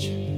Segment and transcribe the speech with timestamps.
[0.00, 0.29] change.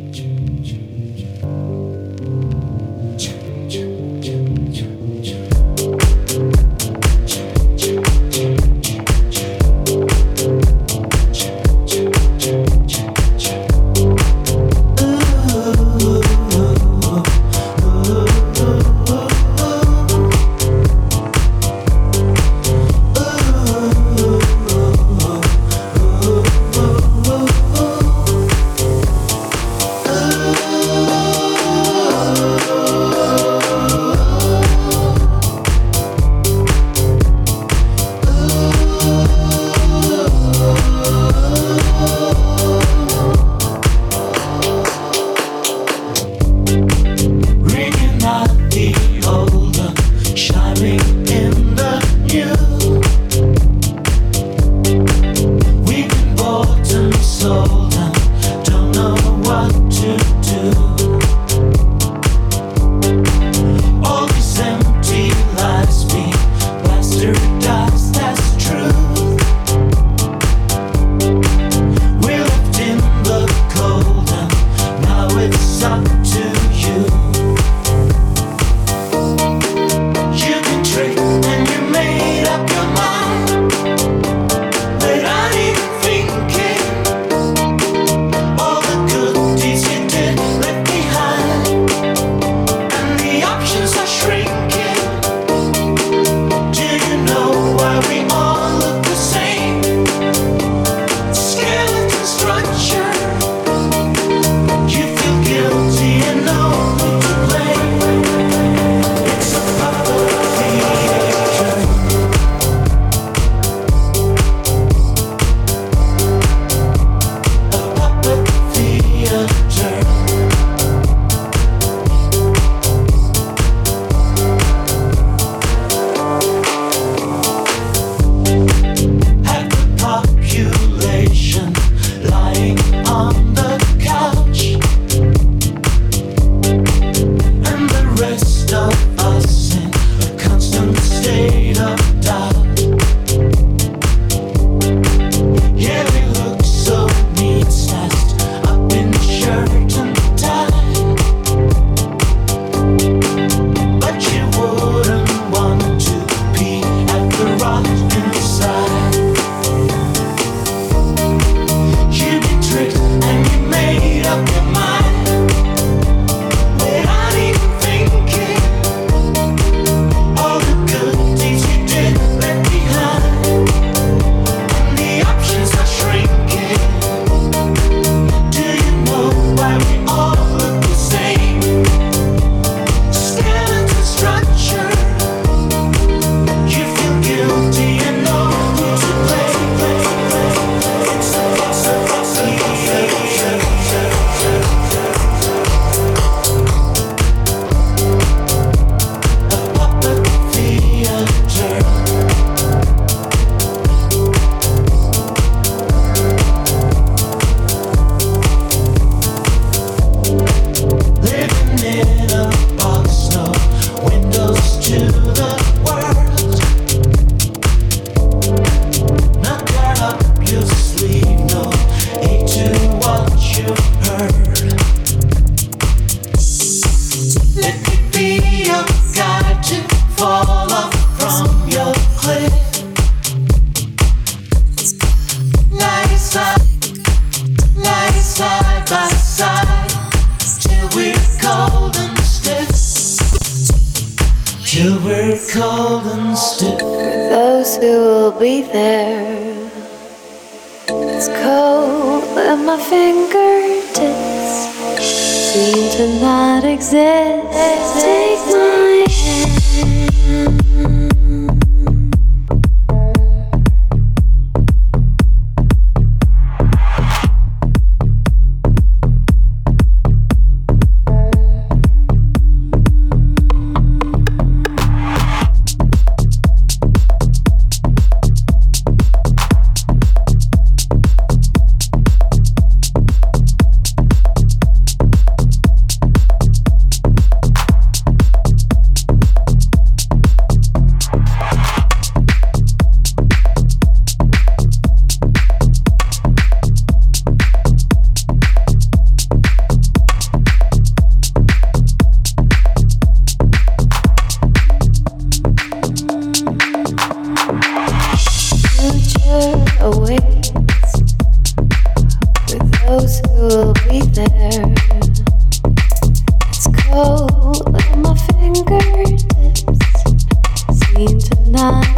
[256.73, 257.92] exist.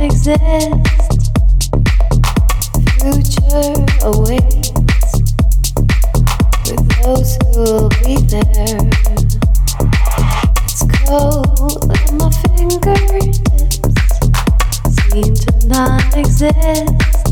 [0.04, 0.94] exists.
[6.66, 8.78] With those who will be there.
[10.64, 11.86] It's cold
[12.18, 13.38] my fingertips.
[15.10, 17.23] Seem to not exist.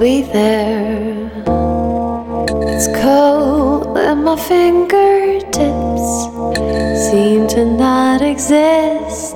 [0.00, 1.30] be there.
[2.72, 6.08] It's cold and my fingertips
[7.10, 9.29] seem to not exist.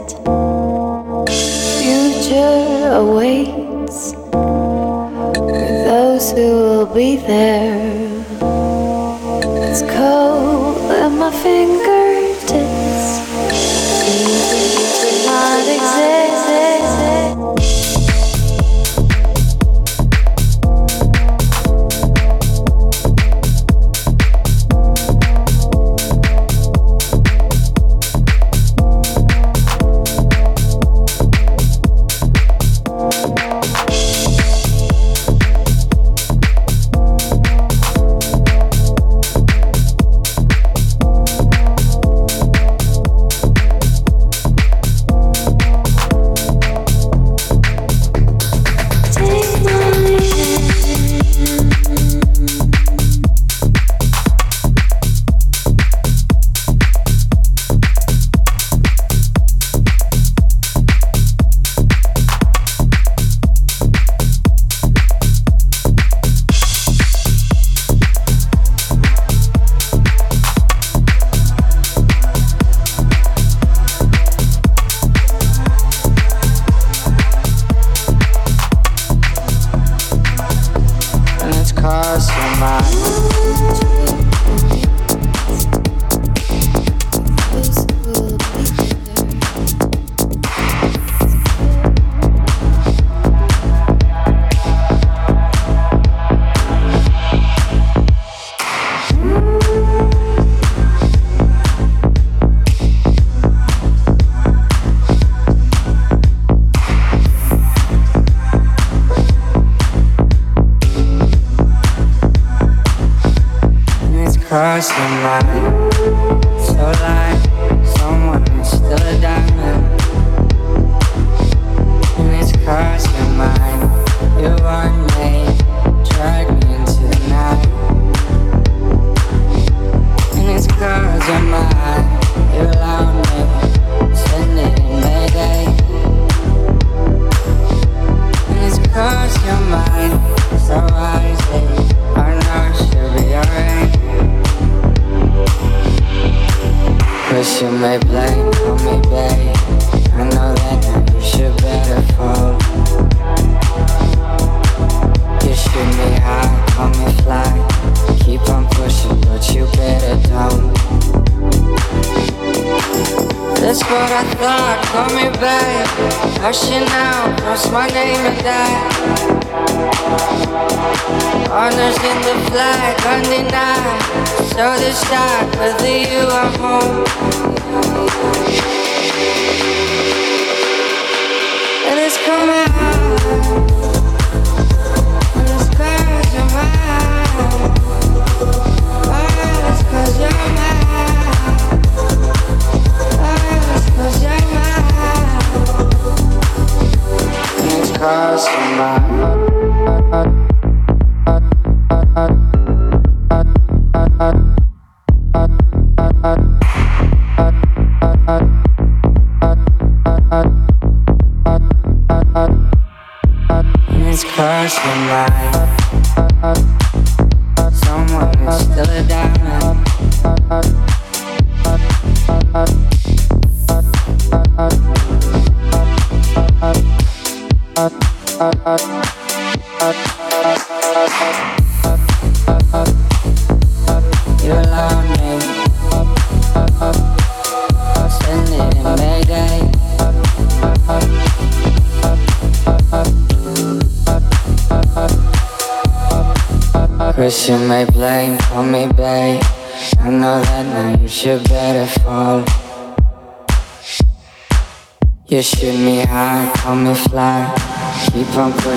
[200.15, 200.54] Uh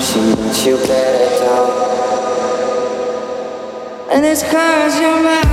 [0.00, 1.70] sometimes you get it out.
[4.12, 5.47] And it's cause you're mad.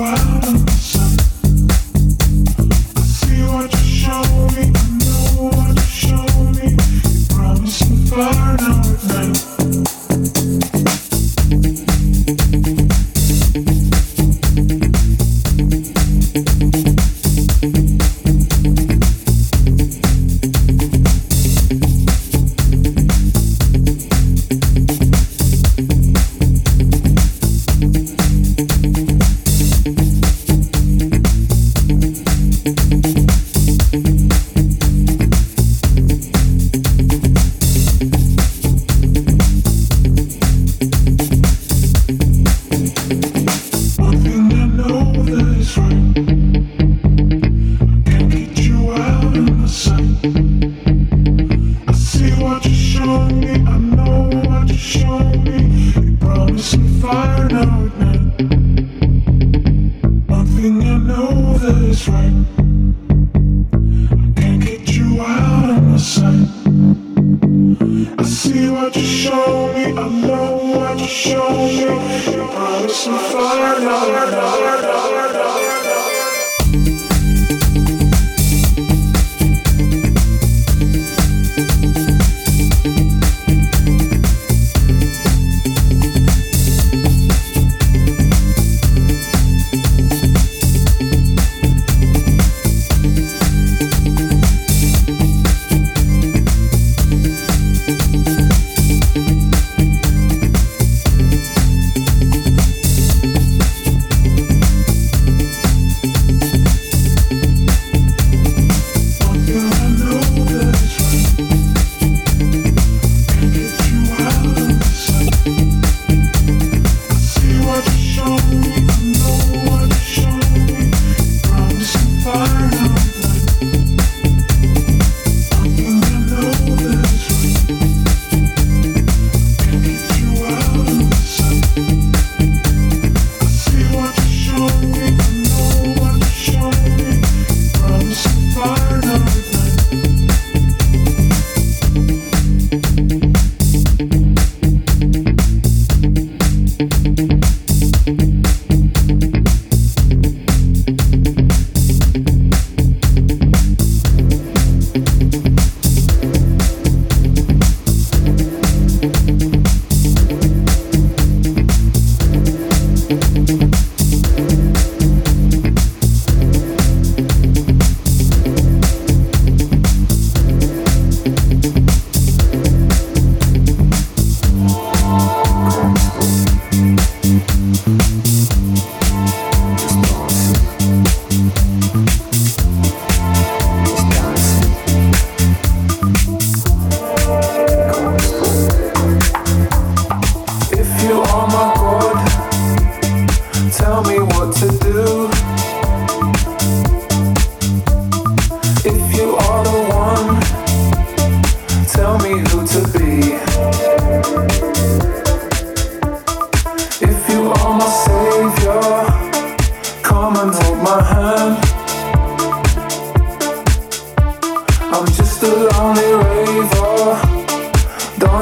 [0.00, 0.29] world.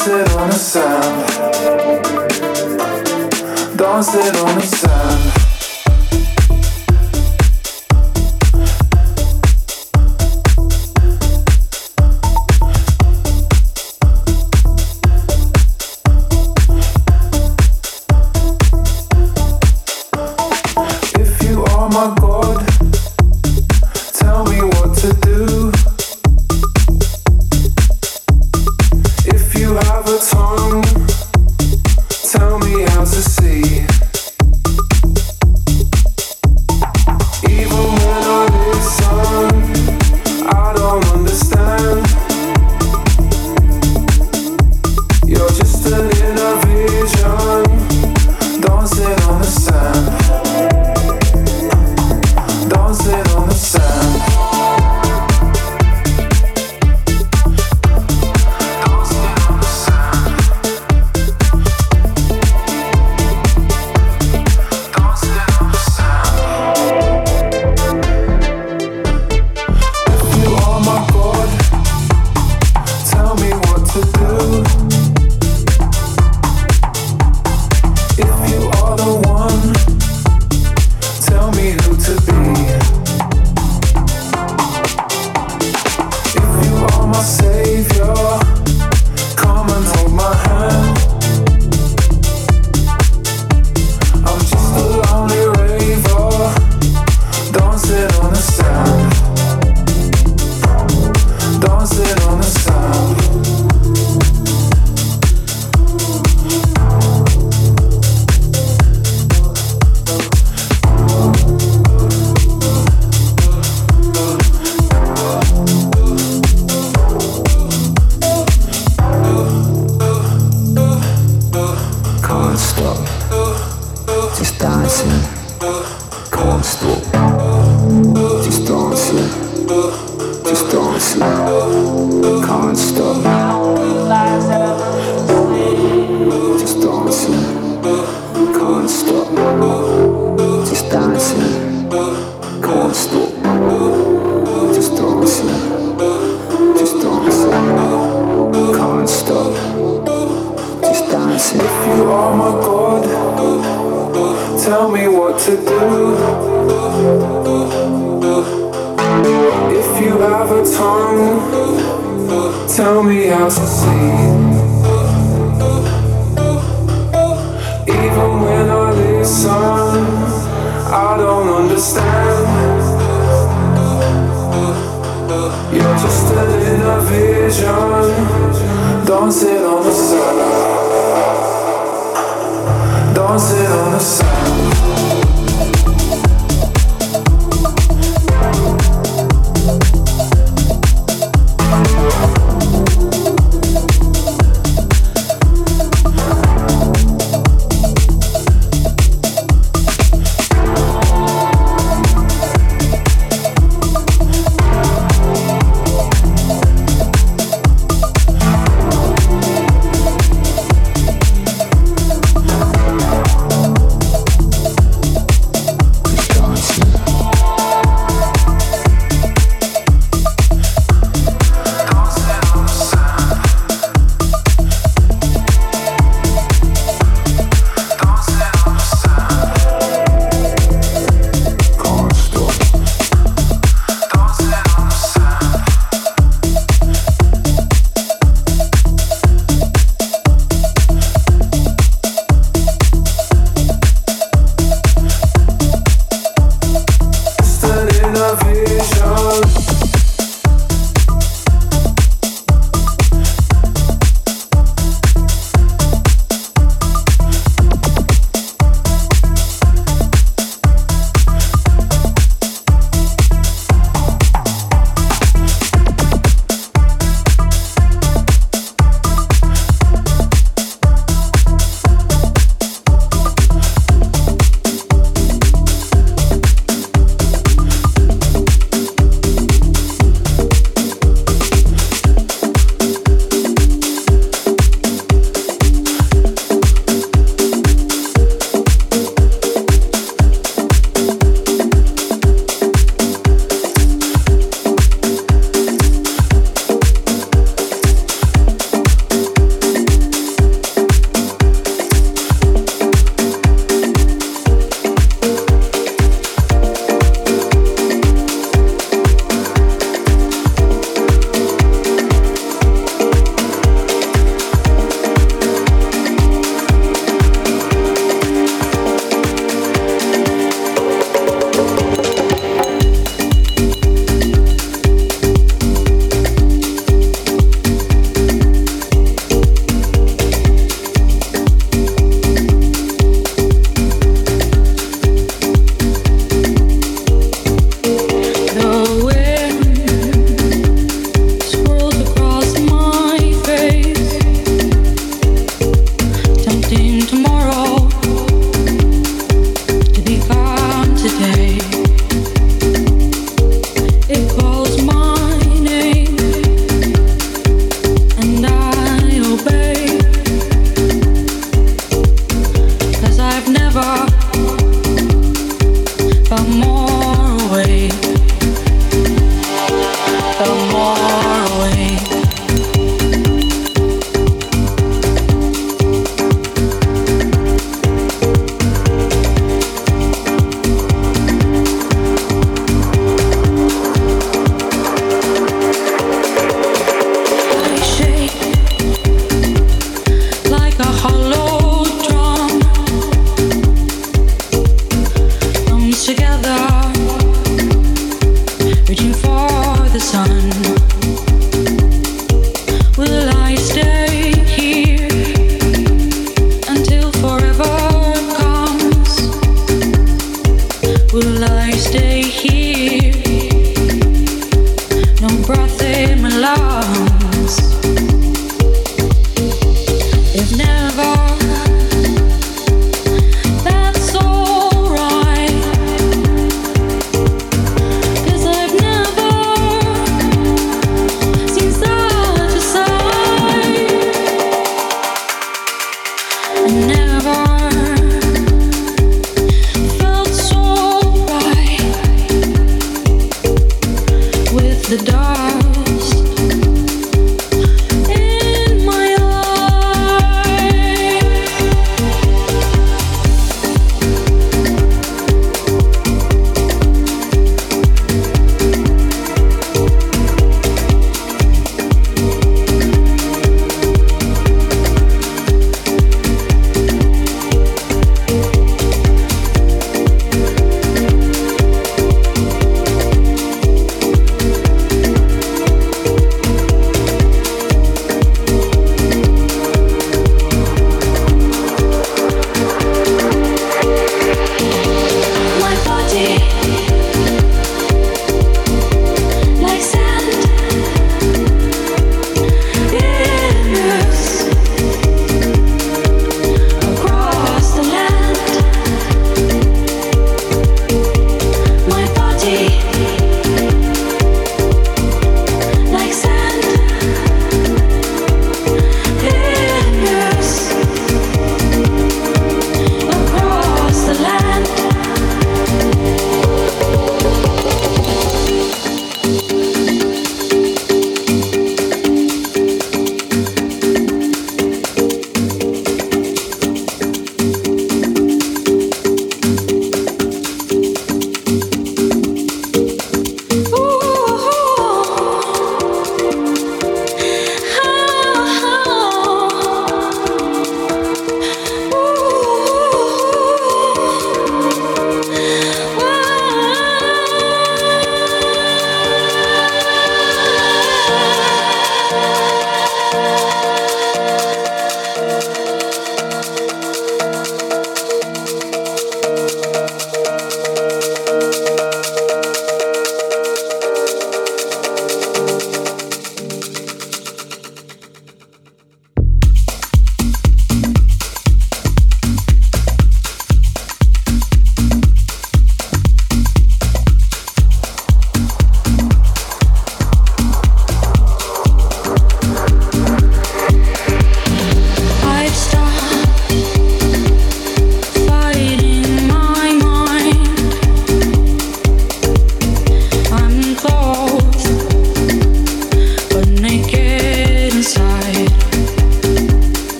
[0.00, 1.30] sit on the sand.
[4.02, 5.19] sit on the sand.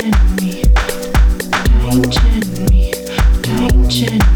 [0.00, 0.62] touching me,
[1.82, 2.90] touching me,
[3.42, 4.29] touching me.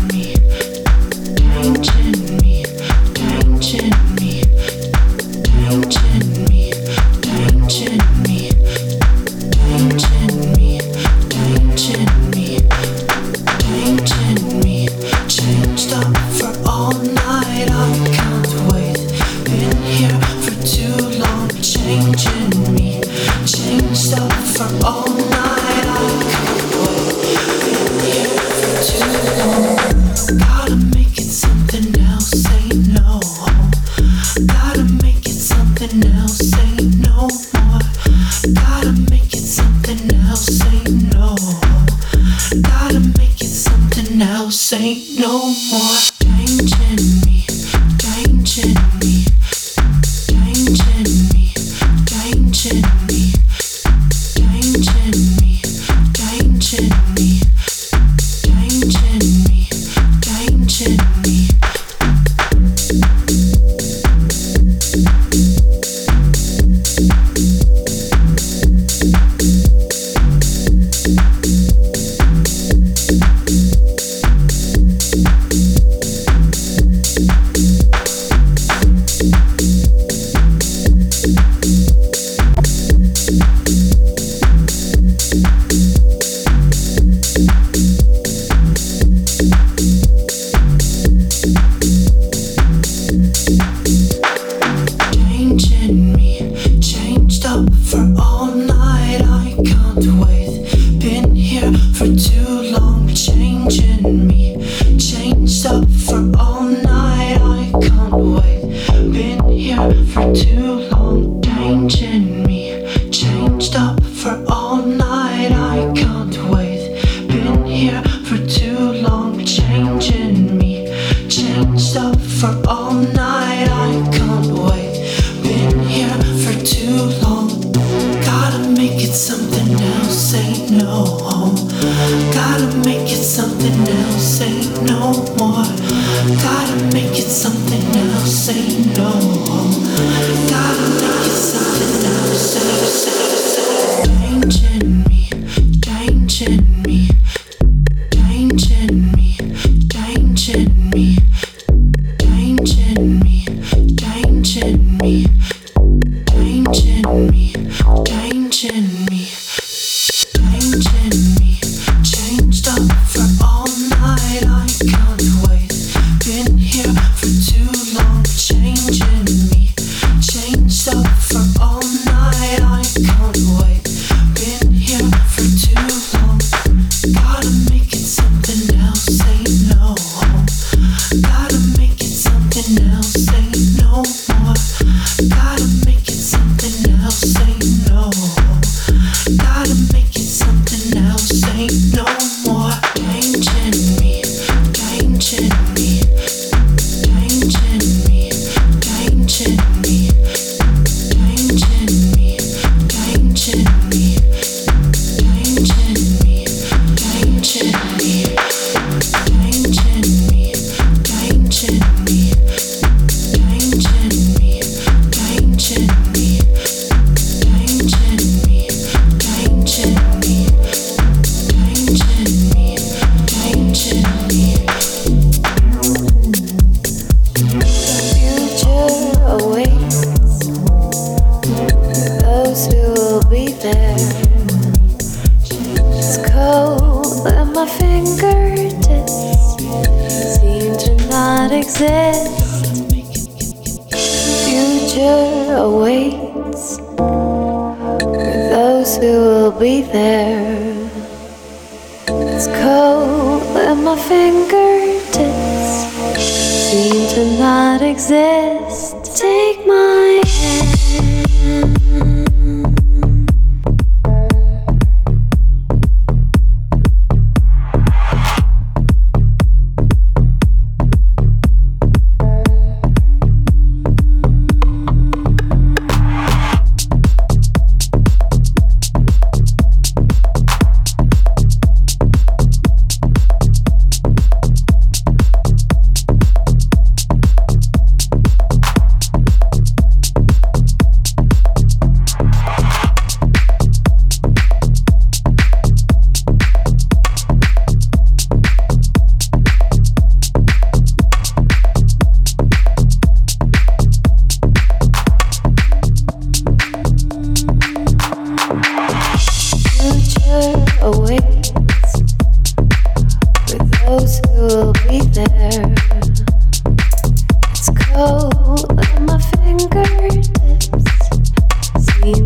[104.98, 109.12] Changed up for all night, I can't wait.
[109.12, 111.03] Been here for too long.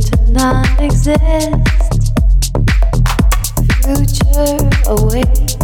[0.09, 1.20] To not exist.
[3.84, 5.56] Future awaits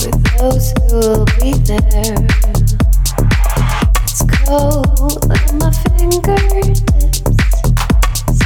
[0.00, 2.16] with those who will be there.
[4.04, 6.80] It's cold and my fingertips.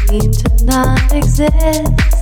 [0.09, 2.20] Seem to not exist.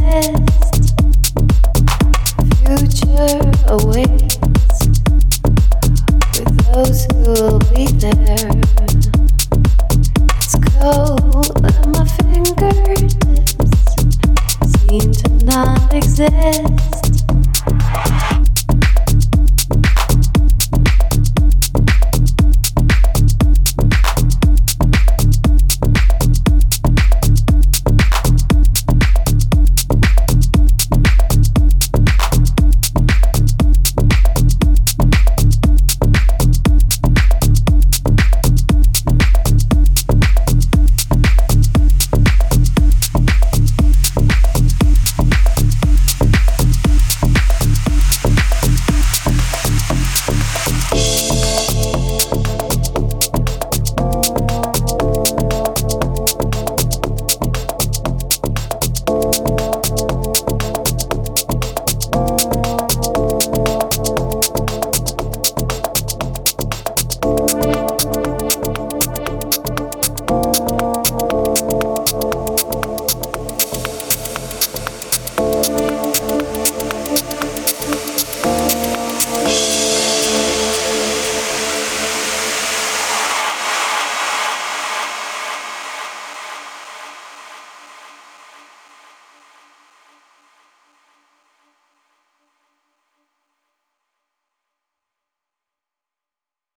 [0.00, 0.41] Not